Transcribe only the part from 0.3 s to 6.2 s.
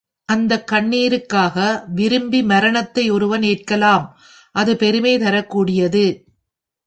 அந்தக் கண்ணிருக்காக விரும்பி மரணத்தை ஒருவன் ஏற்கலாம் அது பெருமை தரக்கூடியது.